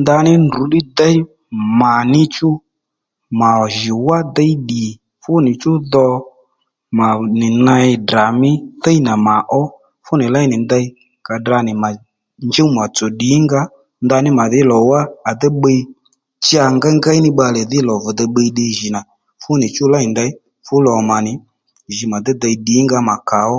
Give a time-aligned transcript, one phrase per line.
[0.00, 1.16] Ndaní ndrǔ ddí déy
[3.42, 4.84] mà jì wá déy ddì
[5.22, 6.06] fú nì chú dho
[6.98, 8.50] mà jùw wá déy ddì fú nì chú dho mà nì ney Ddrà mí
[8.82, 9.62] thíy nà mà ó
[10.04, 10.86] fu nì léy nì ndèy
[11.26, 11.88] ka tdra nì mà
[12.48, 13.70] njúw màtsò ddìngaó
[14.06, 15.80] ndaní mà dhí lò wá à dey bbiy
[16.46, 19.00] cha ngeyngéy ní bbalè dhí lò vi dey bbiy ddiy jì nà
[19.42, 20.30] fú nì chú ley ndey
[20.66, 21.32] fú lò mà nì
[21.94, 23.40] jǐ mà déy dey ddìngaó mà kà